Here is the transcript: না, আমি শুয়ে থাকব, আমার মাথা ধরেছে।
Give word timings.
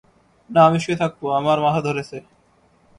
না, 0.49 0.59
আমি 0.67 0.79
শুয়ে 0.83 0.99
থাকব, 1.01 1.21
আমার 1.39 1.57
মাথা 1.65 1.81
ধরেছে। 1.87 2.17